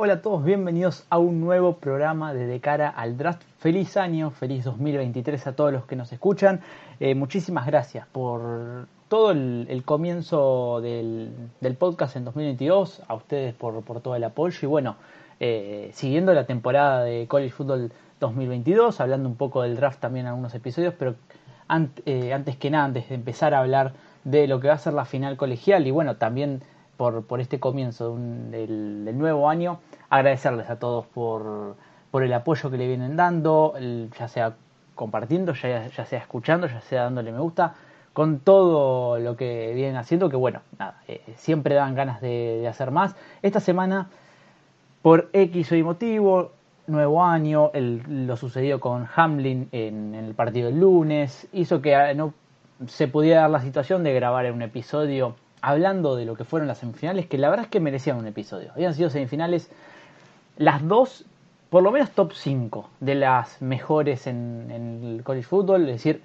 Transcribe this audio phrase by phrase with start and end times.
[0.00, 3.42] Hola a todos, bienvenidos a un nuevo programa de cara al draft.
[3.58, 6.60] Feliz año, feliz 2023 a todos los que nos escuchan.
[7.00, 11.50] Eh, muchísimas gracias por todo el, comienzo del,
[11.80, 14.94] podcast en 2022, a ustedes por, todo el apoyo y bueno,
[15.40, 17.90] eh, siguiendo la temporada de College Football
[18.20, 21.16] 2022, hablando un poco del draft también en algunos episodios, pero
[22.06, 24.92] eh, antes que nada, antes de empezar a hablar de lo que va a ser
[24.92, 26.62] la final colegial y bueno, también
[26.98, 28.18] por, por este comienzo
[28.50, 29.78] del, nuevo año,
[30.10, 31.76] agradecerles a todos por,
[32.10, 33.74] por el apoyo que le vienen dando,
[34.18, 34.56] ya sea
[34.96, 37.74] compartiendo, ya, sea escuchando, ya sea dándole me gusta,
[38.12, 42.90] con todo lo que vienen haciendo, que bueno, nada, eh, siempre dan ganas de, hacer
[42.90, 43.14] más.
[43.42, 44.10] Esta semana,
[45.00, 46.50] por X o Y motivo,
[46.88, 52.12] nuevo año, el, lo sucedió con Hamlin en, el partido del lunes, hizo que ah,
[52.14, 52.34] no
[52.88, 56.78] se pudiera dar la situación de grabar un episodio hablando de lo que fueron las
[56.78, 58.72] semifinales, que la verdad es que merecían un episodio.
[58.72, 59.70] Habían sido semifinales
[60.56, 61.24] las dos,
[61.70, 66.22] por lo menos top 5 de las mejores en, el college football, es decir,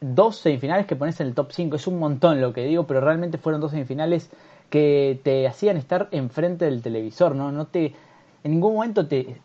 [0.00, 1.76] dos semifinales que pones en el top 5.
[1.76, 4.30] Es un montón lo que digo, pero realmente fueron dos semifinales
[4.70, 7.52] que te hacían estar enfrente del televisor, ¿no?
[7.52, 7.94] No te.
[8.42, 9.36] En ningún momento te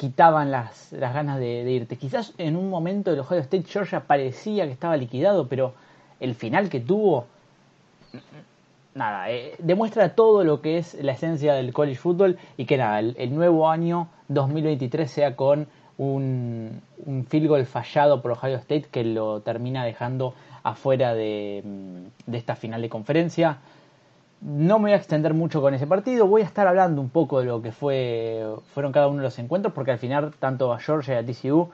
[0.00, 1.96] quitaban las, las ganas de, irte.
[1.96, 5.74] Quizás en un momento el Ohio State Georgia parecía que estaba liquidado, pero
[6.20, 7.26] el final que tuvo
[8.94, 13.00] nada, eh, demuestra todo lo que es la esencia del college football y que nada,
[13.00, 19.04] el, nuevo año 2023 sea con un, un, field goal fallado por Ohio State que
[19.04, 21.62] lo termina dejando afuera de,
[22.26, 23.58] de, esta final de conferencia.
[24.40, 27.40] No me voy a extender mucho con ese partido, voy a estar hablando un poco
[27.40, 30.78] de lo que fue, fueron cada uno de los encuentros, porque al final tanto a
[30.78, 31.68] Georgia y a TCU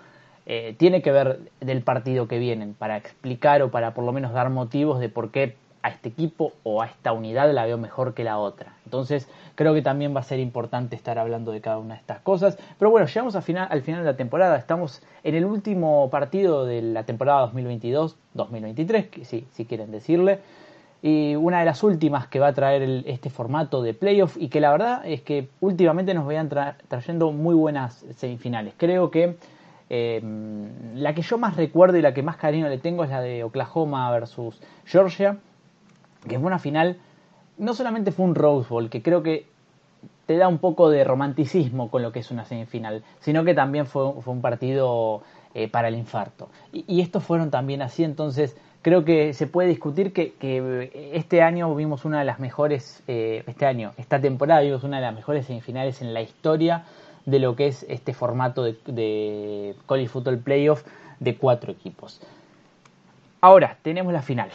[0.46, 4.32] eh, tiene que ver del partido que vienen, para explicar o para por lo menos
[4.32, 5.54] dar motivos de por qué
[5.86, 8.74] a este equipo o a esta unidad la veo mejor que la otra.
[8.84, 12.18] Entonces creo que también va a ser importante estar hablando de cada una de estas
[12.20, 12.58] cosas.
[12.76, 14.56] Pero bueno, llegamos al final, al final de la temporada.
[14.56, 20.40] Estamos en el último partido de la temporada 2022-2023, sí, si quieren decirle.
[21.02, 24.60] Y una de las últimas que va a traer este formato de playoff y que
[24.60, 26.48] la verdad es que últimamente nos vayan
[26.88, 28.74] trayendo muy buenas semifinales.
[28.76, 29.36] Creo que
[29.88, 30.20] eh,
[30.96, 33.44] la que yo más recuerdo y la que más cariño le tengo es la de
[33.44, 35.38] Oklahoma versus Georgia
[36.28, 36.98] que fue una final,
[37.58, 39.46] no solamente fue un Rose Bowl, que creo que
[40.26, 43.86] te da un poco de romanticismo con lo que es una semifinal, sino que también
[43.86, 45.22] fue, fue un partido
[45.54, 46.50] eh, para el infarto.
[46.72, 50.34] Y, estos fueron también así, entonces creo que se puede discutir que,
[51.14, 55.02] este año vimos una de las mejores, eh, este año, esta temporada vimos una de
[55.04, 56.84] las mejores semifinales en la historia
[57.24, 60.84] de lo que es este formato de, de College Football Playoff
[61.20, 62.20] de cuatro equipos.
[63.46, 64.48] Ahora, tenemos la final.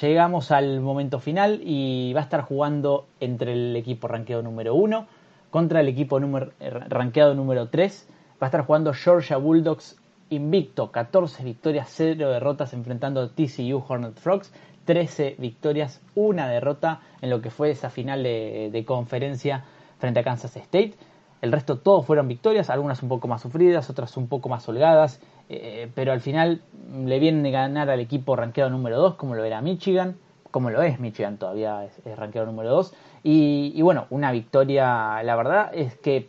[0.00, 5.06] Llegamos al momento final y va a estar jugando entre el equipo rankeado número 1
[5.50, 8.08] contra el equipo número, eh, rankeado número 3.
[8.42, 9.98] Va a estar jugando Georgia Bulldogs
[10.30, 14.54] invicto, 14 victorias, 0 derrotas enfrentando a TCU Hornet Frogs,
[14.86, 19.64] 13 victorias, una derrota en lo que fue esa final de conferencia
[19.98, 20.94] frente a Kansas State.
[21.42, 25.20] El resto todos fueron victorias, algunas un poco más sufridas, otras un poco más holgadas.
[25.48, 26.62] Eh, pero al final
[27.04, 30.16] le viene de ganar al equipo rankeado número 2, como lo era Michigan,
[30.50, 32.94] como lo es Michigan todavía, es, es rankeado número 2.
[33.22, 36.28] Y, bueno, una victoria, la verdad es que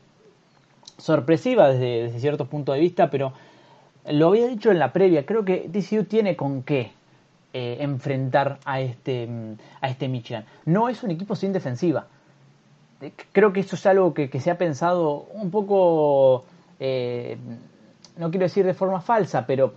[0.98, 3.34] sorpresiva desde, desde, cierto punto de vista, pero
[4.10, 6.92] lo había dicho en la previa, creo que TCU tiene con qué
[7.54, 9.30] eh, enfrentar a este,
[9.82, 10.46] a este Michigan.
[10.66, 12.08] No es un equipo sin defensiva.
[13.32, 16.46] Creo que eso es algo que, que se ha pensado un poco...
[16.80, 17.38] Eh,
[18.18, 19.74] no quiero decir de forma falsa, pero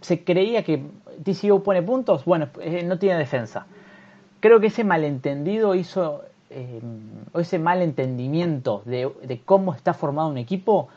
[0.00, 0.82] se creía que
[1.22, 3.66] TCU pone puntos, bueno, eh, no tiene defensa.
[4.40, 6.80] Creo que ese malentendido hizo, eh,
[7.32, 10.88] o ese malentendimiento de, de, cómo está formado un equipo,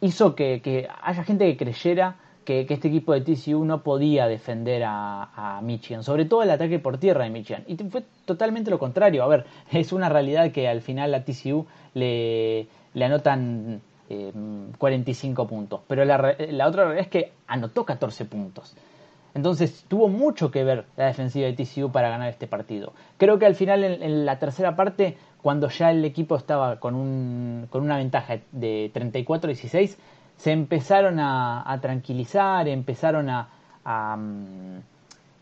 [0.00, 5.56] hizo que, haya gente que creyera que, este equipo de TCU no podía defender a,
[5.56, 7.64] a, Michigan, sobre todo el ataque por tierra de Michigan.
[7.66, 9.22] Y fue totalmente lo contrario.
[9.22, 13.80] A ver, es una realidad que al final a TCU le, anotan
[14.78, 15.80] 45 eh, puntos.
[15.88, 18.74] Pero la, otra realidad es que anotó 14 puntos.
[19.34, 22.92] Entonces tuvo mucho que ver la defensiva de TCU para ganar este partido.
[23.16, 27.66] Creo que al final en, la tercera parte, cuando ya el equipo estaba con, un,
[27.68, 29.96] con una ventaja de 34-16,
[30.36, 34.78] se empezaron a, tranquilizar, empezaron mm,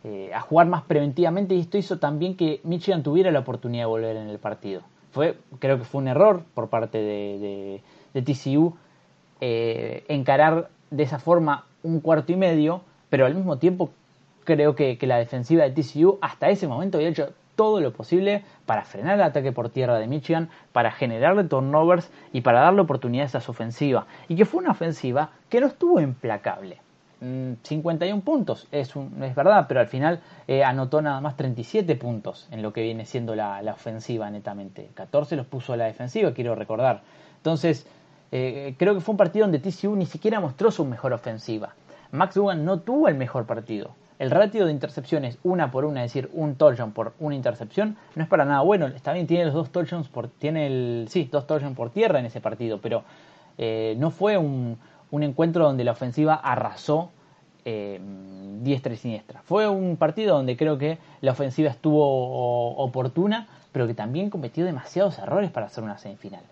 [0.04, 3.88] eh, a, jugar más preventivamente y esto hizo también que Michigan tuviera la oportunidad de
[3.88, 4.82] volver en el partido.
[5.10, 7.82] Fue, creo que fue un error por parte de
[8.14, 8.74] de TCU
[9.40, 13.90] eh, encarar de esa forma un cuarto y medio, pero al mismo tiempo
[14.44, 18.84] creo que, la defensiva de TCU hasta ese momento había hecho todo lo posible para
[18.84, 23.40] frenar el ataque por tierra de Michigan, para generarle turnovers y para darle oportunidades a
[23.40, 24.06] su ofensiva.
[24.28, 26.78] Y que fue una ofensiva que no estuvo implacable.
[27.20, 32.48] 51 mm, puntos, es, es verdad, pero al final eh, anotó nada más 37 puntos
[32.50, 34.90] en lo que viene siendo la, ofensiva netamente.
[34.94, 37.02] 14 los puso a la defensiva, quiero recordar.
[37.36, 37.86] Entonces,
[38.32, 41.74] eh, creo que fue un partido donde TCU ni siquiera mostró su mejor ofensiva.
[42.10, 43.94] Max Dugan no tuvo el mejor partido.
[44.22, 48.22] El ratio de intercepciones una por una, es decir, un touchdown por una intercepción, no
[48.22, 48.86] es para nada bueno.
[48.86, 52.26] Está bien, tiene los dos touchdowns por, tiene el, sí, dos touchdowns por tierra en
[52.26, 53.02] ese partido, pero
[53.58, 54.78] eh, no fue un,
[55.10, 57.10] encuentro donde la ofensiva arrasó
[57.64, 58.00] eh,
[58.60, 59.42] diestra y siniestra.
[59.42, 65.18] Fue un partido donde creo que la ofensiva estuvo oportuna, pero que también cometió demasiados
[65.18, 66.44] errores para hacer una semifinal.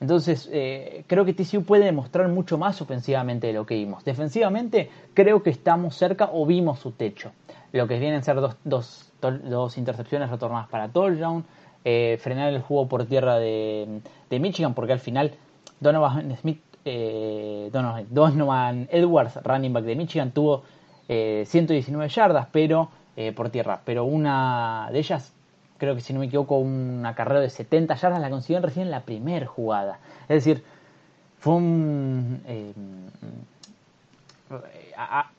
[0.00, 4.04] Entonces, eh, creo que TCU puede demostrar mucho más ofensivamente de lo que vimos.
[4.04, 7.32] Defensivamente, creo que estamos cerca o vimos su techo.
[7.72, 11.44] Lo que vienen a ser dos, dos, dos intercepciones retornadas para touchdown,
[11.84, 15.32] eh, frenar el juego por tierra de, de Michigan, porque al final
[15.80, 20.62] Donovan Smith eh, Donovan Edwards, running back de Michigan, tuvo
[21.08, 25.32] 119 eh, yardas pero eh, por tierra, pero una de ellas,
[25.78, 28.90] creo que si no me equivoco, un acarreo de 70 yardas la consiguieron recién en
[28.90, 29.98] la primera jugada.
[30.22, 30.64] Es decir,
[31.38, 32.40] fue un...
[32.46, 32.72] Eh,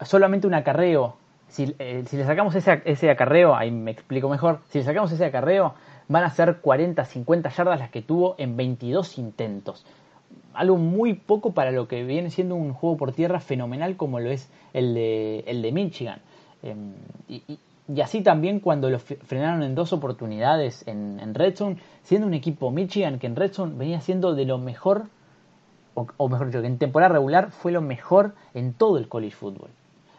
[0.06, 1.16] solamente un acarreo.
[1.50, 1.68] Si,
[2.06, 5.74] si le sacamos ese, ese acarreo, ahí me explico mejor, si le sacamos ese acarreo,
[6.08, 9.86] van a ser 40, 50 yardas las que tuvo en 22 intentos
[10.58, 14.32] algo muy poco para lo que viene siendo un juego por tierra fenomenal como lo
[14.32, 16.20] es el de, el de Michigan.
[16.64, 16.94] Em,
[17.30, 17.60] y,
[18.02, 22.70] así también cuando lo frenaron en dos oportunidades en, en Red Zone, siendo un equipo
[22.72, 25.06] Michigan que en Red Zone venía siendo de lo mejor,
[25.96, 29.70] o, mejor dicho, que en temporada regular fue lo mejor en todo el college football.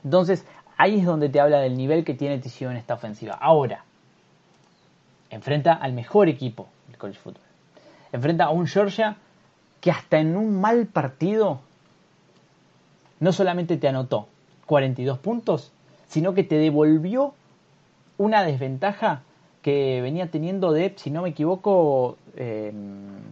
[0.03, 0.45] Entonces,
[0.77, 3.35] ahí es donde te habla del nivel que tiene TCU en esta ofensiva.
[3.35, 3.85] Ahora,
[5.31, 7.43] enfrenta al mejor equipo del college football.
[8.13, 9.17] Enfrenta a un Georgia
[9.81, 11.61] que hasta en un mal partido
[13.21, 14.29] no solamente te anotó
[14.67, 15.73] 42 puntos,
[16.09, 17.35] sino que te devolvió
[18.19, 19.23] una desventaja
[19.63, 22.73] que venía teniendo de, si no me equivoco, eh,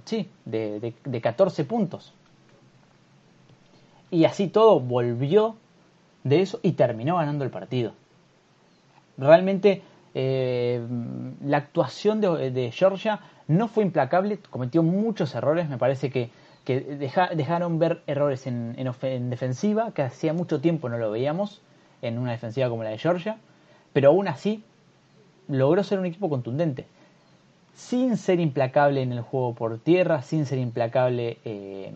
[0.05, 2.13] sí, de, de, 14 puntos.
[4.11, 5.57] Y así todo volvió
[6.25, 7.93] de eso y terminó ganando el partido.
[9.19, 9.83] Realmente
[10.15, 10.81] eh,
[11.45, 16.31] la actuación de, Georgia no fue implacable, cometió muchos errores, me parece que,
[16.67, 18.75] dejaron ver errores en,
[19.31, 21.63] defensiva, que hacía mucho tiempo no lo veíamos
[22.03, 23.37] en una defensiva como la de Georgia,
[23.93, 24.65] pero aún así
[25.49, 26.87] logró ser un equipo contundente,
[27.75, 31.93] sin ser implacable en el juego por tierra, sin ser implacable eh,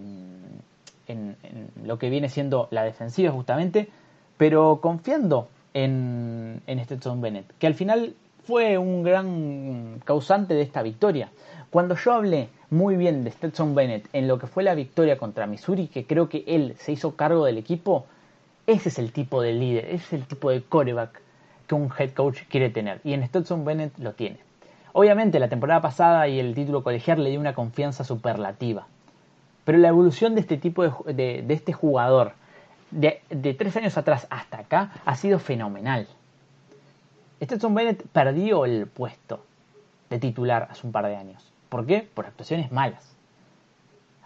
[1.08, 1.37] en,
[1.85, 3.88] lo que viene siendo la defensiva justamente,
[4.37, 8.14] pero confiando en, en Stetson Bennett, que al final
[8.44, 11.31] fue un gran causante de esta victoria.
[11.70, 15.47] Cuando yo hablé muy bien de Stetson Bennett en lo que fue la victoria contra
[15.47, 18.06] Missouri, que creo que él se hizo cargo del equipo,
[18.67, 21.20] ese es el tipo de líder, ese es el tipo de coreback
[21.71, 23.01] que un head coach quiere tener.
[23.05, 24.39] Y en Stetson Bennett lo tiene.
[24.93, 28.89] Obviamente la temporada pasada y el título colegial le dio una confianza superlativa.
[29.65, 32.33] Pero la evolución de este tipo de, de, este jugador,
[32.91, 36.09] de, de tres años atrás hasta acá, ha sido fenomenal.
[37.41, 39.45] Stetson Bennett perdió el puesto
[40.09, 41.53] de titular hace un par de años.
[41.69, 42.09] ¿Por qué?
[42.13, 43.15] Por actuaciones malas.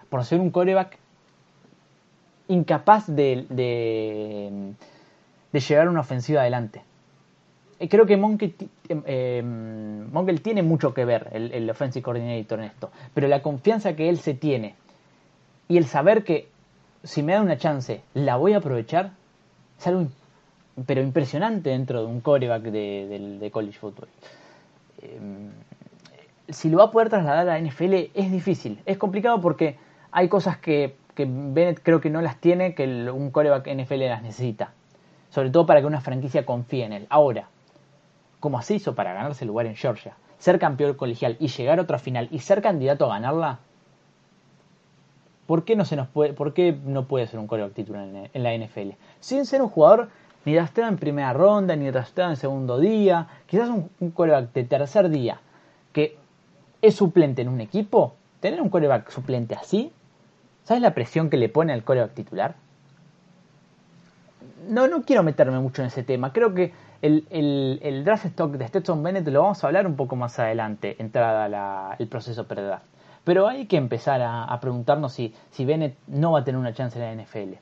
[0.08, 0.96] Por ser un coreback
[2.48, 6.82] incapaz de, de, llevar una ofensiva adelante.
[7.88, 8.54] Creo que Monkey,
[8.88, 9.44] eh,
[10.43, 14.19] tiene mucho que ver, el, el offensive coordinator en esto, pero la confianza que él
[14.19, 14.74] se tiene
[15.69, 16.48] y el saber que
[17.02, 19.12] si me da una chance la voy a aprovechar,
[19.78, 20.08] es algo
[20.86, 24.08] pero impresionante dentro de un coreback de, college football.
[25.02, 25.50] Em,
[26.48, 29.76] si lo va a poder trasladar a la NFL es difícil, es complicado porque
[30.10, 34.72] hay cosas que, Bennett creo que no las tiene, que un coreback NFL las necesita.
[35.31, 37.06] Sobre todo para que una franquicia confíe en él.
[37.08, 37.48] Ahora,
[38.44, 41.82] como así hizo para ganarse el lugar en Georgia, ser campeón colegial y llegar a
[41.82, 43.60] otra final y ser candidato a ganarla,
[45.46, 48.43] ¿por qué no, se nos puede, por qué no puede ser un coreback titular en
[48.43, 48.98] la NFL?
[49.19, 50.10] Sin ser un jugador
[50.44, 54.65] ni drafteado en primera ronda, ni drafteado en segundo día, quizás un, un coreback de
[54.65, 55.41] tercer día
[55.94, 56.19] que
[56.82, 59.91] es suplente en un equipo, tener un coreback suplente así,
[60.65, 62.56] ¿sabes la presión que le pone al coreback titular?
[64.69, 69.03] No, no quiero meterme mucho en ese tema, creo que el, draft stock de Stetson
[69.03, 72.63] Bennett lo vamos a hablar un poco más adelante, entrada el proceso pre
[73.25, 76.99] Pero hay que empezar a, preguntarnos si, si Bennett no va a tener una chance
[76.99, 77.55] en la NFL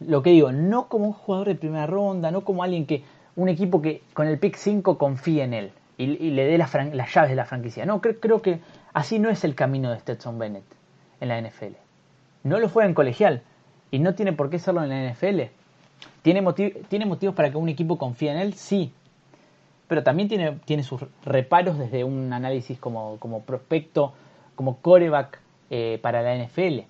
[0.00, 3.04] lo que digo, no como un jugador de primera ronda, no como alguien que,
[3.36, 7.30] un equipo que con el pick 5 confíe en él y, le dé las, llaves
[7.30, 7.84] de la franquicia.
[7.84, 8.60] No, creo, que
[8.94, 10.64] así no es el camino de Stetson Bennett
[11.20, 11.74] en la NFL.
[12.42, 13.42] No lo fue en colegial
[13.90, 15.52] y no tiene por qué serlo en la NFL.
[16.22, 16.44] ¿Tiene,
[16.88, 18.54] ¿Tiene motivos para que un equipo confíe en él?
[18.54, 18.92] Sí.
[19.88, 24.12] Pero también tiene, tiene sus reparos desde un análisis como, como prospecto,
[24.54, 25.40] como coreback
[25.70, 26.80] eh, para la NFL.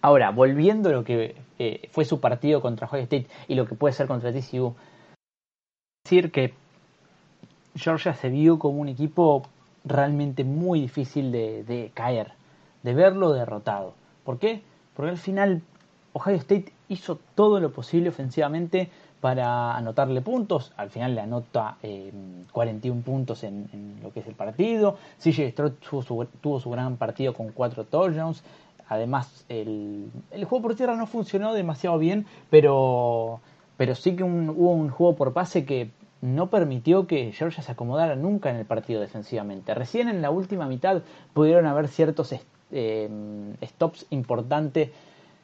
[0.00, 3.76] Ahora, volviendo a lo que eh, fue su partido contra Ohio State y lo que
[3.76, 4.74] puede ser contra TCU,
[6.04, 6.54] decir que
[7.76, 9.42] Georgia se vio como un equipo
[9.84, 12.32] realmente muy difícil de, caer,
[12.82, 13.94] de verlo derrotado.
[14.24, 14.62] ¿Por qué?
[14.94, 15.62] Porque al final
[16.12, 18.90] Ohio State hizo todo lo posible ofensivamente
[19.22, 20.72] para anotarle puntos.
[20.76, 21.76] Al final le anota
[22.52, 24.96] 41 eh, puntos en, lo que es el partido.
[25.22, 25.72] CJ Stroud
[26.40, 28.42] tuvo su, gran partido con 4 touchdowns.
[28.88, 30.10] Además, el,
[30.44, 33.40] juego por tierra no funcionó demasiado bien, pero,
[33.94, 35.90] sí que hubo un juego por pase que
[36.20, 39.72] no permitió que Georgia se acomodara nunca en el partido defensivamente.
[39.72, 41.02] Recién en la última mitad
[41.32, 42.34] pudieron haber ciertos
[42.72, 43.08] eh,
[43.64, 44.90] stops importantes,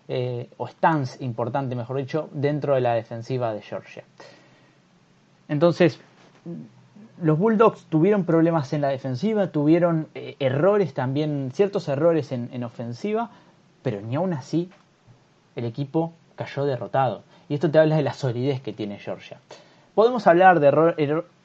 [0.09, 4.05] eh, o stands importantes, mejor dicho, dentro de la defensiva de Georgia.
[5.49, 6.01] Entonces,
[7.21, 12.65] los Bulldogs tuvieron problemas en la defensiva, tuvieron eh, errores también, ciertos errores en, en
[12.65, 13.31] ofensiva,
[13.83, 14.71] pero ni aún así
[15.57, 17.23] el equipo cayó derrotado.
[17.49, 19.39] Y esto te habla de la solidez que tiene Georgia.
[19.95, 20.69] Podemos hablar de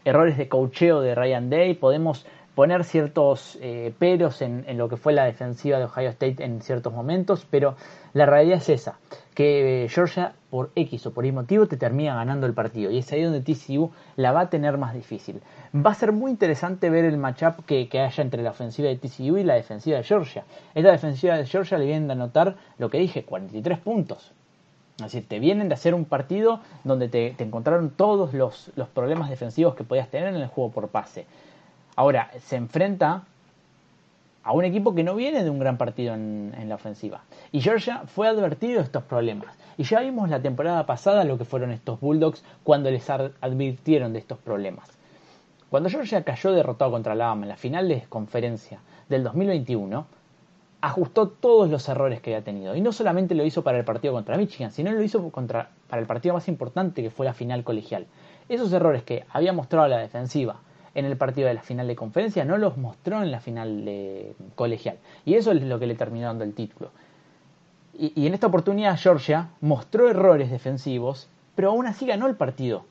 [0.05, 5.13] errores de cocheo de Ryan Day, podemos poner ciertos eh, peros en, lo que fue
[5.13, 7.75] la defensiva de Ohio State en ciertos momentos, pero
[8.13, 9.00] la realidad es esa,
[9.33, 13.12] que Georgia por X o por Y motivo te termina ganando el partido y es
[13.12, 15.41] ahí donde TCU la va a tener más difícil.
[15.75, 18.98] Va a ser muy interesante ver el matchup que, que haya entre la ofensiva de
[18.98, 20.43] TCU y la defensiva de Georgia.
[20.75, 24.31] Esta defensiva de Georgia le vienen a anotar lo que dije, 43 puntos.
[25.01, 29.83] Así te vienen de hacer un partido donde te, encontraron todos los, problemas defensivos que
[29.83, 31.25] podías tener en el juego por pase.
[31.96, 33.24] Ahora, se enfrenta
[34.44, 37.24] a un equipo que no viene de un gran partido en, la ofensiva.
[37.52, 39.56] Y Georgia fue advertido de estos problemas.
[39.78, 44.20] Y ya vimos la temporada pasada lo que fueron estos Bulldogs cuando les advirtieron de
[44.20, 44.90] estos problemas.
[45.70, 50.06] Cuando Georgia cayó derrotado contra Alabama en la final de conferencia del 2021,
[50.82, 52.76] ajustó todos los errores que había tenido.
[52.76, 56.02] Y no solamente lo hizo para el partido contra Michigan, sino lo hizo contra, para
[56.02, 58.06] el partido más importante que fue la final colegial.
[58.50, 60.58] Esos errores que había mostrado la defensiva
[60.96, 64.36] en el partido de la final de conferencia no los mostró en la final de
[64.56, 64.98] colegial.
[65.26, 66.92] Y eso es lo que le terminó dando el título.
[67.96, 72.86] Y, en esta oportunidad Georgia mostró errores defensivos, pero aún así ganó el partido.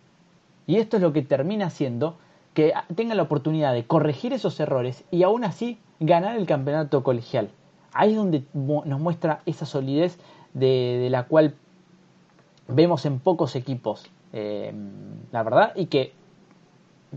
[0.66, 2.16] Y esto es lo que termina haciendo
[2.54, 7.50] que tenga la oportunidad de corregir esos errores y aún así ganar el campeonato colegial.
[7.92, 10.18] Ahí es donde nos muestra esa solidez
[10.54, 11.54] de, la cual
[12.68, 14.72] vemos en pocos equipos, eh,
[15.32, 16.12] la verdad, y que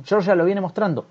[0.04, 1.06] Georgia lo viene mostrando.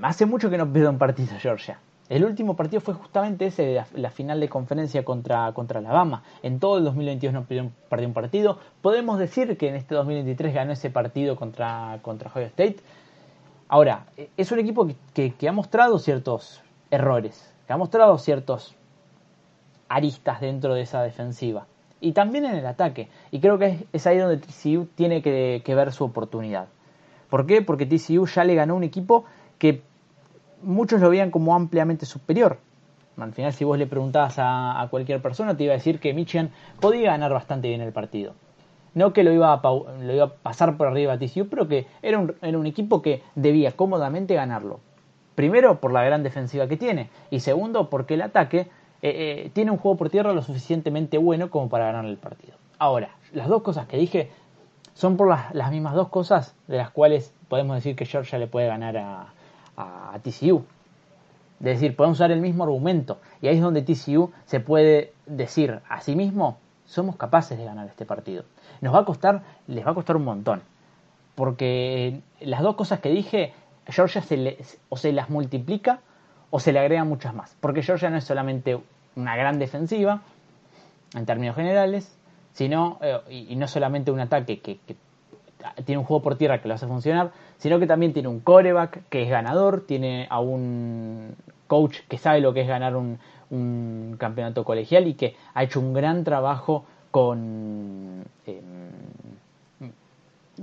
[0.00, 1.78] Hace mucho que no pierde un partido Georgia.
[2.08, 6.22] El último partido fue justamente ese, la, final de conferencia contra, contra Alabama.
[6.42, 8.58] En todo el 2022 no perdió un, partido.
[8.82, 12.76] Podemos decir que en este 2023 ganó ese partido contra, contra Ohio State.
[13.68, 14.06] Ahora,
[14.36, 18.74] es un equipo que ha mostrado ciertos errores ha mostrado ciertos
[19.88, 21.66] aristas dentro de esa defensiva.
[22.00, 23.08] Y también en el ataque.
[23.30, 26.68] Y creo que es, ahí donde TCU tiene que, ver su oportunidad.
[27.32, 27.62] ¿Por qué?
[27.62, 29.24] Porque TCU ya le ganó un equipo
[29.56, 29.80] que
[30.62, 32.58] muchos lo veían como ampliamente superior.
[33.16, 36.50] Al final, si vos le preguntabas a, cualquier persona, te iba a decir que Michigan
[36.78, 38.34] podía ganar bastante bien el partido.
[38.92, 39.62] No que lo iba a,
[40.42, 44.34] pasar por arriba a TCU, pero que era un, era un equipo que debía cómodamente
[44.34, 44.80] ganarlo.
[45.34, 47.08] Primero, por la gran defensiva que tiene.
[47.30, 48.68] Y segundo, porque el ataque
[49.00, 52.58] eh, eh, tiene un juego por tierra lo suficientemente bueno como para ganar el partido.
[52.78, 54.28] Ahora, las dos cosas que dije
[54.94, 58.66] son por las, mismas dos cosas de las cuales podemos decir que Georgia le puede
[58.66, 59.26] ganar a,
[59.76, 60.64] a, TCU.
[61.60, 63.18] Es decir, podemos usar el mismo argumento.
[63.40, 67.86] Y ahí es donde TCU se puede decir a sí mismo, somos capaces de ganar
[67.86, 68.44] este partido.
[68.80, 70.62] Nos va a costar, les va a costar un montón.
[71.34, 73.54] Porque las dos cosas que dije
[73.86, 74.58] Georgia se
[74.88, 76.00] o se las multiplica
[76.50, 77.56] o se le agrega muchas más.
[77.60, 78.78] Porque Georgia no es solamente
[79.16, 80.22] una gran defensiva,
[81.14, 82.16] en términos generales,
[82.52, 84.78] sino, eh, y, no solamente un ataque que,
[85.84, 89.08] tiene un juego por tierra que lo hace funcionar, sino que también tiene un coreback
[89.08, 91.36] que es ganador, tiene a un
[91.68, 93.18] coach que sabe lo que es ganar un,
[94.18, 98.92] campeonato colegial y que ha hecho un gran trabajo con, em,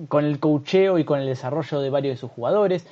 [0.07, 2.87] con el coacheo y con el desarrollo de varios de sus jugadores.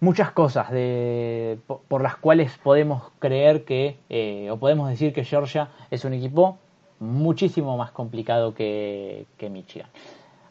[0.00, 5.70] Muchas cosas de, por, las cuales podemos creer que, eh, o podemos decir que Georgia
[5.90, 6.58] es un equipo
[7.04, 9.88] muchísimo más complicado que, que Michigan.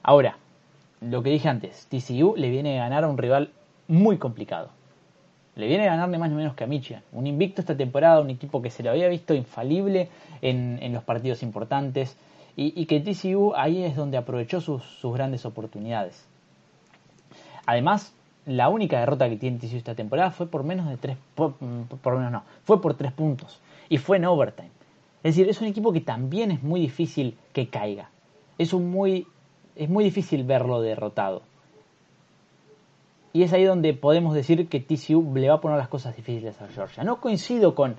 [0.01, 0.37] Ahora,
[1.01, 3.51] lo que dije antes, TCU le viene a ganar a un rival
[3.87, 4.69] muy complicado.
[5.55, 7.03] Le viene a ganar ni más ni menos que a Michigan.
[7.11, 10.09] Un invicto esta temporada, un equipo que se lo había visto infalible
[10.41, 12.17] en, los partidos importantes
[12.55, 16.25] y, que TCU ahí es donde aprovechó sus, grandes oportunidades.
[17.65, 18.13] Además,
[18.45, 22.31] la única derrota que tiene TCU esta temporada fue por menos de tres, por, menos
[22.31, 24.69] no, fue por tres puntos y fue en overtime.
[25.23, 28.09] Es decir, es un equipo que también es muy difícil que caiga.
[28.57, 29.25] Es un muy,
[29.75, 31.43] es muy difícil verlo derrotado.
[33.31, 36.61] Y es ahí donde podemos decir que TCU le va a poner las cosas difíciles
[36.61, 37.03] a Georgia.
[37.03, 37.95] No coincido con,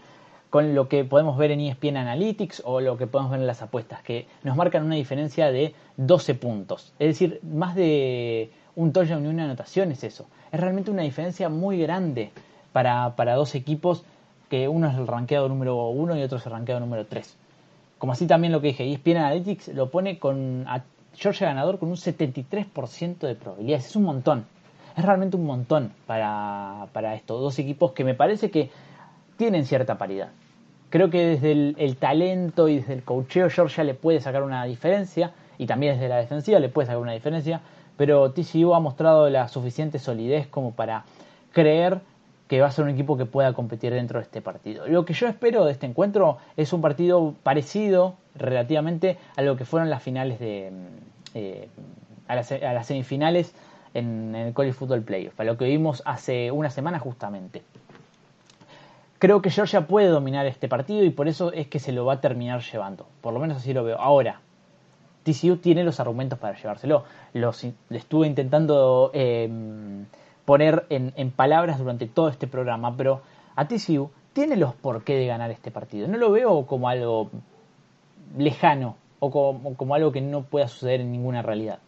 [0.50, 3.62] con lo que podemos ver en ESPN Analytics o lo que podemos ver en las
[3.62, 6.92] apuestas, que nos marcan una diferencia de 12 puntos.
[6.98, 10.26] Es decir, más de un touchdown y una anotación es eso.
[10.52, 12.30] Es realmente una diferencia muy grande
[12.72, 14.04] para, para dos equipos
[14.54, 17.36] que uno es el ranqueado número 1 y otro es el ranqueado número 3.
[17.98, 20.84] Como así también lo que dije, ESPN Analytics lo pone con a
[21.14, 23.86] Georgia ganador con un 73% de probabilidades.
[23.86, 24.46] Es un montón
[24.96, 28.70] es realmente un montón para, estos dos equipos que me parece que
[29.36, 30.28] tienen cierta paridad.
[30.90, 35.32] Creo que desde el, talento y desde el cocheo Georgia le puede sacar una diferencia
[35.58, 37.60] y también desde la defensiva le puede sacar una diferencia,
[37.96, 41.04] pero TCU ha mostrado la suficiente solidez como para
[41.52, 42.00] creer
[42.48, 44.86] que va a ser un equipo que pueda competir dentro de este partido.
[44.86, 49.64] Lo que yo espero de este encuentro es un partido parecido relativamente a lo que
[49.64, 50.70] fueron las finales de
[51.34, 51.68] eh,
[52.28, 53.54] a, las, a las semifinales
[53.94, 57.62] en, el College Football Playoff, a lo que vimos hace una semana justamente.
[59.18, 62.14] Creo que Georgia puede dominar este partido y por eso es que se lo va
[62.14, 63.06] a terminar llevando.
[63.20, 63.98] Por lo menos así lo veo.
[63.98, 64.40] Ahora,
[65.22, 67.04] TCU tiene los argumentos para llevárselo.
[67.32, 70.04] Los estuve intentando em,
[70.44, 73.22] poner en, palabras durante todo este programa, pero
[73.56, 76.08] a TCU tiene los por qué de ganar este partido.
[76.08, 77.30] No lo veo como algo
[78.36, 81.78] lejano o como algo que no pueda suceder en ninguna realidad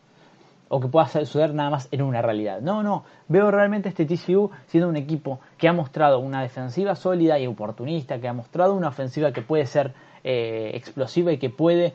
[0.69, 2.61] o que pueda suceder nada más en una realidad.
[2.61, 7.39] No, no, veo realmente este TCU siendo un equipo que ha mostrado una defensiva sólida
[7.39, 9.95] y oportunista, que ha mostrado una ofensiva que puede ser
[10.25, 11.95] eh, explosiva y que puede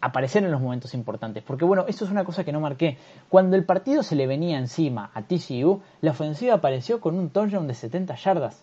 [0.00, 1.42] aparecer en los momentos importantes.
[1.42, 2.98] Porque bueno, eso es una cosa que no marqué.
[3.28, 7.66] Cuando el partido se le venía encima a TCU, la ofensiva apareció con un touchdown
[7.66, 8.62] de 70 yardas.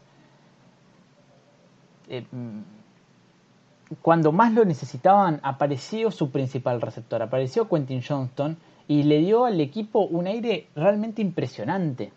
[2.10, 8.58] Eh, mm, cuando más lo necesitaban, apareció su principal receptor, apareció Quentin Johnston,
[8.88, 12.12] y le dio al equipo un aire realmente impresionante.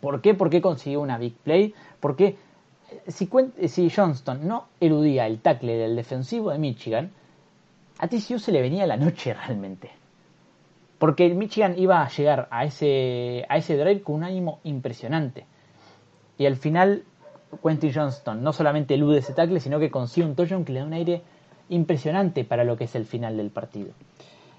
[0.00, 0.34] ¿Por qué?
[0.34, 1.74] Porque consiguió una big play.
[2.00, 2.36] Porque
[2.90, 3.28] eh, si,
[3.68, 7.10] si Johnston no eludía el tackle del defensivo de Michigan,
[7.98, 9.90] a TCU se le venía la noche realmente.
[10.98, 15.46] Porque Michigan iba a llegar a ese, a ese drive con un ánimo impresionante.
[16.38, 17.04] Y al final,
[17.62, 20.86] Quentin Johnston no solamente elude ese tackle, sino que consigue un touchdown que le da
[20.86, 21.22] un aire
[21.68, 23.90] impresionante para lo que es el final del partido.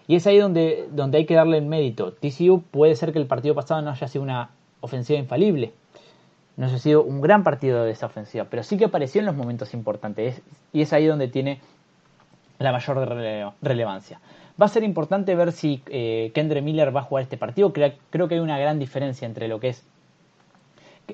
[0.08, 2.14] Y es ahí donde, donde hay que darle el mérito.
[2.14, 5.74] TCU puede ser que el partido pasado no haya sido una ofensiva infalible.
[6.56, 9.36] No haya sido un gran partido de esa ofensiva, pero sí que apareció en los
[9.36, 10.42] momentos importantes.
[10.72, 11.60] y es ahí donde tiene
[12.60, 12.98] la mayor
[13.62, 14.20] relevancia.
[14.60, 17.74] Va a ser importante ver si eh, Kendre Miller va a jugar este partido.
[17.74, 19.84] Creo, creo, que hay una gran diferencia entre lo que es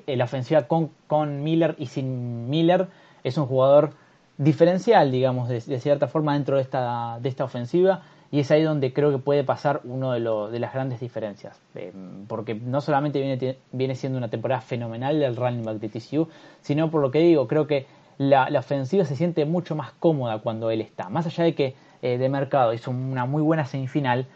[0.06, 2.88] eh, la ofensiva con, con Miller y sin Miller.
[3.22, 3.90] Es un jugador
[4.38, 8.92] diferencial, digamos, de, cierta forma dentro de esta, de esta ofensiva y es ahí donde
[8.92, 11.60] creo que puede pasar uno de, de las grandes diferencias.
[11.74, 11.92] Eh,
[12.26, 16.28] porque no solamente viene, viene siendo una temporada fenomenal del running back de TCU,
[16.60, 17.86] sino por lo que digo, creo que
[18.18, 21.08] la, ofensiva se siente mucho más cómoda cuando él está.
[21.08, 24.26] Más allá de que eh, de mercado hizo una muy buena semifinal,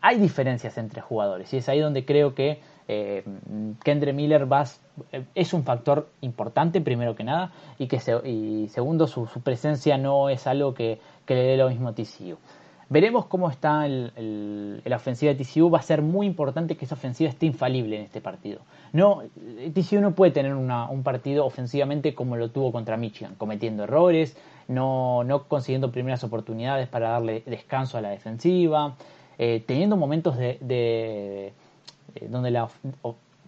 [0.00, 1.52] hay diferencias entre jugadores.
[1.52, 3.24] Y es ahí donde creo que eh,
[3.82, 4.64] Kendre Miller va,
[5.12, 10.28] eh, es un factor importante, primero que nada, y que y segundo, su, presencia no
[10.28, 12.36] es algo que, que le dé lo mismo a TCU.
[12.88, 15.70] Veremos cómo está la ofensiva de TCU.
[15.70, 18.60] Va a ser muy importante que esa ofensiva esté infalible en este partido.
[18.92, 19.22] No,
[19.72, 24.36] TCU no puede tener un partido ofensivamente como lo tuvo contra Michigan, cometiendo errores,
[24.68, 28.96] no, no consiguiendo primeras oportunidades para darle descanso a la defensiva,
[29.38, 31.52] eh, teniendo momentos de, eh,
[32.28, 32.68] donde, la,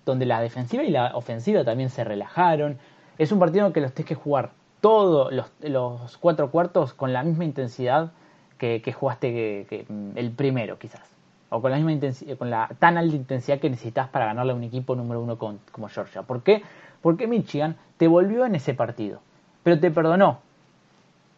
[0.04, 2.78] donde la defensiva y la ofensiva también se relajaron.
[3.18, 7.22] Es un partido que los tienes que jugar todos los, los cuatro cuartos con la
[7.22, 8.12] misma intensidad
[8.58, 11.02] que, jugaste que, mm, el primero, quizás.
[11.50, 14.56] O con la misma intensidad, con la tan alta intensidad que necesitas para ganarle a
[14.56, 16.22] un equipo número uno como Georgia.
[16.22, 16.62] ¿Por qué?
[17.02, 19.20] Porque Michigan te volvió en ese partido,
[19.62, 20.40] pero te perdonó.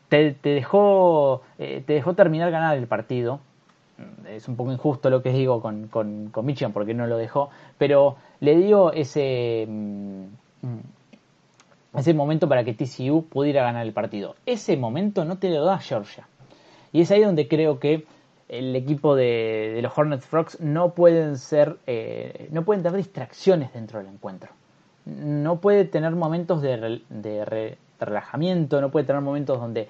[0.08, 3.40] Te, dejó, eh, te dejó terminar ganar el partido.
[3.98, 7.18] Mm, es un poco injusto lo que digo con, con, con Michigan porque no lo
[7.18, 10.24] dejó, pero le dio ese, mm,
[11.98, 14.36] ese momento para que TCU pudiera ganar el partido.
[14.46, 16.26] Ese momento no te lo da Georgia.
[16.92, 18.06] Y es ahí donde creo que
[18.48, 23.98] el equipo de, los Hornets Frogs no pueden ser, eh, no pueden tener distracciones dentro
[23.98, 24.50] del encuentro.
[25.04, 29.88] No puede tener momentos de, relajamiento, no puede tener momentos donde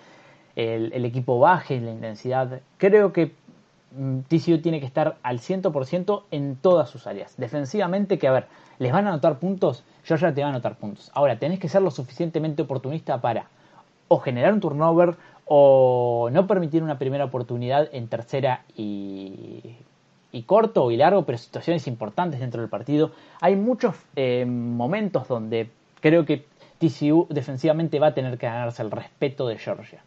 [0.57, 2.61] el, equipo baje la intensidad.
[2.79, 3.33] Creo que
[3.97, 7.35] mm, TCU tiene que estar al 100% en todas sus áreas.
[7.37, 8.47] Defensivamente, que a ver,
[8.79, 11.11] les van a anotar puntos, Georgia te va a anotar puntos.
[11.15, 13.47] Ahora, tenés que ser lo suficientemente oportunista para
[14.09, 15.17] o generar un turnover
[15.49, 19.77] o no permitir una primera oportunidad en tercera y,
[20.47, 23.11] corto y largo, pero situaciones importantes dentro del partido.
[23.41, 26.45] Hay muchos eh, momentos donde creo que
[26.79, 30.01] TCU defensivamente va a tener que ganarse el respeto de Georgia.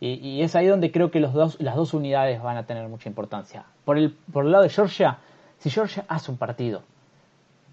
[0.00, 3.08] Y, es ahí donde creo que los dos, las dos unidades van a tener mucha
[3.08, 3.64] importancia.
[3.86, 5.18] Por el, por el lado de Georgia,
[5.58, 6.82] si Georgia hace un partido,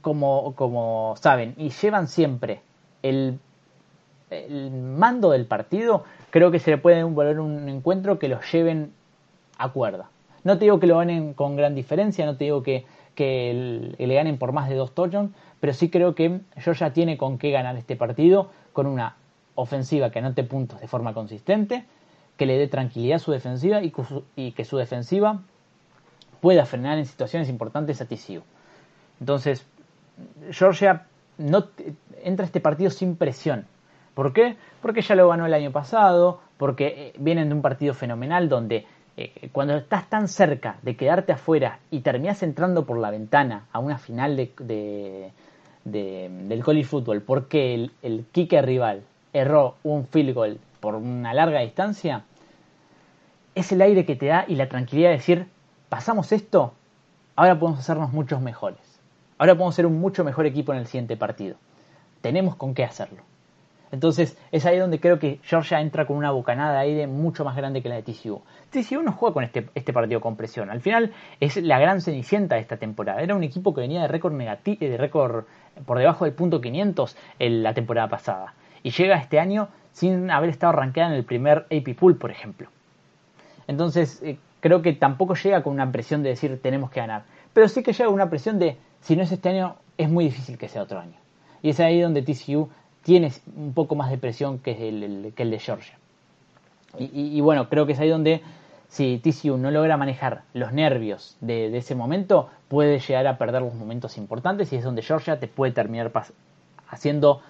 [0.02, 2.62] como, como saben, y llevan siempre
[3.04, 3.38] el
[4.32, 8.92] el mando del partido, creo que se le puede volver un encuentro que los lleven
[9.58, 10.10] a cuerda.
[10.44, 12.86] No te digo que lo ganen con gran diferencia, no te digo que,
[13.18, 17.52] le ganen por más de dos touchdowns, pero sí creo que Georgia tiene con qué
[17.52, 19.16] ganar este partido con una
[19.54, 21.86] ofensiva que anote puntos de forma consistente,
[22.38, 23.94] que le dé tranquilidad a su defensiva y,
[24.36, 25.42] y que su defensiva
[26.40, 28.42] pueda frenar en situaciones importantes a TCU.
[29.20, 29.68] Entonces,
[30.50, 31.06] Georgia
[31.38, 31.68] no
[32.24, 33.68] entra a este partido sin presión.
[34.14, 34.56] ¿Por qué?
[34.82, 38.86] Porque ya lo ganó el año pasado, porque eh, vienen de un partido fenomenal donde
[39.18, 43.80] eh, cuando estás tan cerca de quedarte afuera y terminas entrando por la ventana a
[43.80, 45.32] una final de,
[45.84, 51.60] del college football porque el, el kicker rival erró un field goal por una larga
[51.60, 52.24] distancia,
[53.56, 55.48] es el aire que te da y la tranquilidad de decir,
[55.90, 56.74] pasamos esto,
[57.36, 58.80] ahora podemos hacernos muchos mejores.
[59.38, 61.56] Ahora podemos ser un mucho mejor equipo en el siguiente partido.
[62.22, 63.24] Tenemos con qué hacerlo.
[63.92, 67.56] Entonces es ahí donde creo que Georgia entra con una bocanada de aire mucho más
[67.56, 68.42] grande que la de TCU.
[68.70, 70.70] TCU no juega con este, este partido con presión.
[70.70, 73.22] Al final es la gran cenicienta de esta temporada.
[73.22, 75.46] Era un equipo que venía de récord negativo, de récord
[75.86, 78.54] por debajo del punto 500 en la temporada pasada.
[78.84, 82.70] Y llega este año sin haber estado rankeada en el primer AP Pool, por ejemplo.
[83.68, 87.24] Entonces eh, creo que tampoco llega con una presión de decir tenemos que ganar.
[87.54, 90.26] Pero sí que llega con una presión de si no es este año, es muy
[90.26, 91.18] difícil que sea otro año.
[91.62, 92.70] Y es ahí donde TCU
[93.04, 95.98] tiene un poco más de presión que el, de Georgia.
[97.00, 98.42] Y, bueno, creo que es ahí donde
[98.90, 103.74] si TCU no logra manejar los nervios de, ese momento, puede llegar a perder los
[103.74, 106.12] momentos importantes y es donde Georgia te puede terminar
[106.90, 107.42] haciendo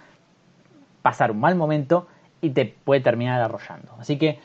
[1.01, 2.07] pasar un mal momento
[2.39, 3.93] y te puede terminar arrollando.
[3.97, 4.37] Así que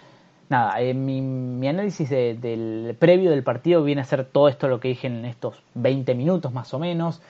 [0.48, 4.88] nada, eh, mi, análisis del previo del partido viene a ser todo esto lo que
[4.88, 7.20] dije en estos 20 minutos más o menos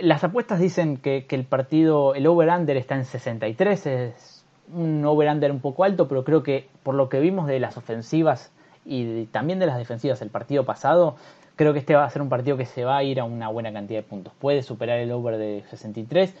[0.00, 5.60] las apuestas dicen que, el partido, el over-under está en 63, es un over-under un
[5.60, 8.52] poco alto, pero creo que por lo que vimos de las ofensivas
[8.84, 11.16] y también de las defensivas el partido pasado,
[11.56, 13.48] creo que este va a ser un partido que se va a ir a una
[13.48, 14.32] buena cantidad de puntos.
[14.38, 16.34] Puede superar el over de 63,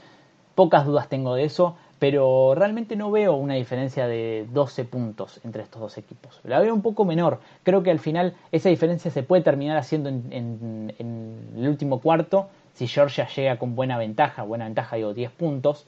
[0.54, 5.62] pocas dudas tengo de eso, pero realmente no veo una diferencia de 12 puntos entre
[5.62, 6.40] estos dos equipos.
[6.44, 7.40] La veo un poco menor.
[7.62, 12.86] Creo que al final esa diferencia se puede terminar haciendo en el último cuarto si
[12.86, 15.86] Georgia llega con buena ventaja, buena ventaja digo 10 puntos,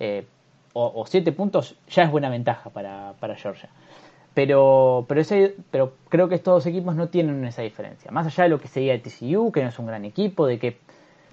[0.00, 0.24] eh,
[0.72, 3.68] o, 7 puntos, ya es buena ventaja para, Georgia.
[4.32, 8.10] Pero, pero, ese, pero creo que estos dos equipos no tienen esa diferencia.
[8.10, 10.46] Más allá de lo que se diga de TCU, que no es un gran equipo,
[10.46, 10.78] de que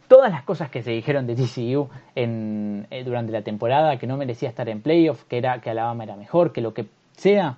[0.10, 4.50] todas las cosas que se dijeron de TCU eh, durante la temporada, que no merecía
[4.50, 7.56] estar en playoff, que, era, que Alabama era mejor, que lo que sea,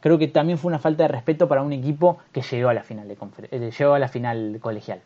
[0.00, 2.82] creo que también fue una falta de respeto para un equipo que llegó a la
[2.82, 3.16] final, de
[3.50, 5.00] eh, llegó a la final colegial.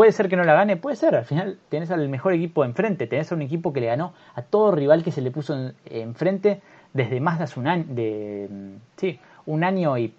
[0.00, 1.14] Puede ser que no la gane, puede ser.
[1.14, 4.40] Al final tenés al mejor equipo enfrente, tenés a un equipo que le ganó a
[4.40, 6.62] todo rival que se le puso enfrente
[6.94, 8.48] desde más de un año, de,
[8.96, 10.14] sí, un año y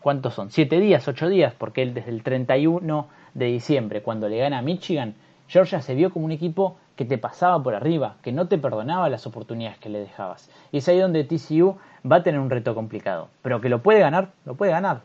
[0.00, 0.50] ¿cuántos son?
[0.50, 4.62] Siete días, ocho días, porque él desde el 31 de diciembre, cuando le gana a
[4.62, 5.14] Michigan,
[5.46, 9.08] Georgia se vio como un equipo que te pasaba por arriba, que no te perdonaba
[9.08, 10.50] las oportunidades que le dejabas.
[10.72, 13.28] Y es ahí donde TCU va a tener un reto complicado.
[13.42, 15.02] Pero que lo puede ganar, lo puede ganar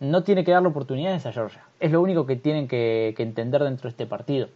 [0.00, 1.62] no tiene que darle oportunidades a Georgia.
[1.80, 4.48] Es lo único que tienen que, entender dentro de este partido.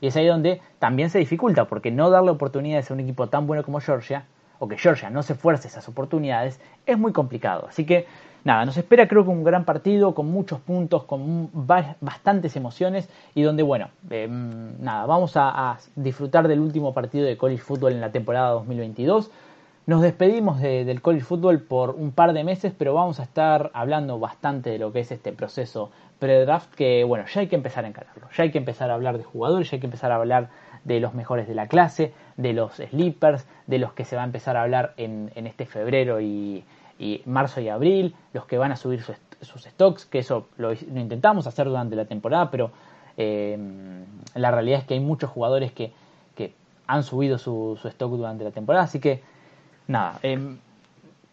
[0.00, 3.46] Y es ahí donde también se dificulta, porque no darle oportunidades a un equipo tan
[3.46, 4.26] bueno como Georgia,
[4.58, 7.66] o que Georgia no se esfuerce esas oportunidades, es muy complicado.
[7.68, 8.06] Así que
[8.44, 13.42] nada, nos espera creo que un gran partido, con muchos puntos, con bastantes emociones, y
[13.42, 18.00] donde, bueno, em, nada, vamos a, a disfrutar del último partido de college football en
[18.00, 19.30] la temporada 2022
[19.86, 24.18] nos despedimos del college football por un par de meses, pero vamos a estar hablando
[24.18, 27.88] bastante de lo que es este proceso pre-draft, que bueno, ya hay que empezar a
[27.88, 30.48] encararlo, ya hay que empezar a hablar de jugadores, ya hay que empezar a hablar
[30.84, 34.24] de los mejores de la clase, de los sleepers, de los que se va a
[34.24, 36.64] empezar a hablar en, este febrero y,
[37.26, 41.66] marzo y abril, los que van a subir sus stocks, que eso lo, intentamos hacer
[41.66, 42.70] durante la temporada, pero
[43.18, 43.58] eh,
[44.34, 45.92] la realidad es que hay muchos jugadores que,
[46.86, 49.22] han subido su, stock durante la temporada, así que
[49.86, 50.58] nada, em,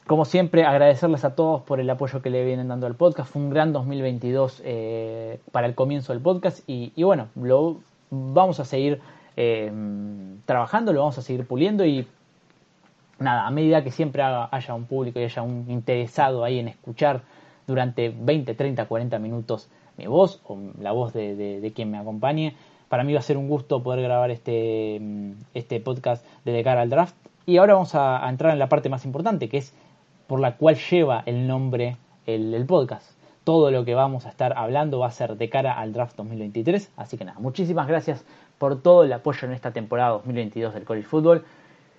[0.08, 3.42] como siempre agradecerles a todos por el apoyo que le vienen dando al podcast, fue
[3.42, 7.78] un gran 2022 eh, para el comienzo del podcast y, bueno, lo
[8.10, 9.00] vamos a seguir
[9.36, 12.08] em, trabajando, lo vamos a seguir puliendo y
[13.20, 17.22] nada, a medida que siempre haya un público y haya un interesado ahí en escuchar
[17.68, 22.56] durante 20, 30, 40 minutos mi voz o la voz de, quien me acompañe,
[22.90, 26.82] para mí va a ser un gusto poder grabar este, mm, este podcast de, cara
[26.82, 27.16] al draft.
[27.52, 29.74] Y ahora vamos a, entrar en la parte más importante, que es
[30.28, 33.12] por la cual lleva el nombre el, podcast.
[33.44, 36.94] Todo lo que vamos a estar hablando va a ser de cara al draft 2023.
[36.96, 38.24] Así que nada, muchísimas gracias
[38.58, 41.44] por todo el apoyo en esta temporada 2022 del College Football.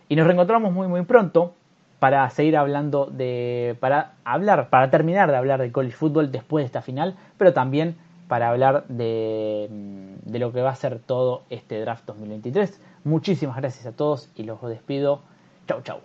[0.09, 1.53] Y nos reencontramos muy muy pronto
[1.99, 6.67] para seguir hablando de, para hablar, para terminar de hablar del college football después de
[6.67, 9.69] esta final, pero también para hablar de,
[10.25, 12.81] de lo que va a ser todo este draft 2023.
[13.05, 15.21] Muchísimas gracias a todos y los despido.
[15.67, 16.01] Chau, chau.